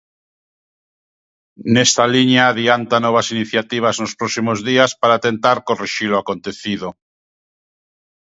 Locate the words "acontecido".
6.23-6.87